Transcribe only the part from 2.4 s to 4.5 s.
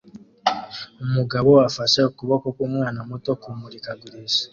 kwumwana muto kumurikagurisha